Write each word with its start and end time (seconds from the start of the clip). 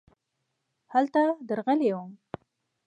هلته 0.93 1.21
درغلی 1.47 1.89
وم. 1.95 2.11